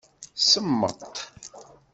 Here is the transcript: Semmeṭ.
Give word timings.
Semmeṭ. 0.51 0.99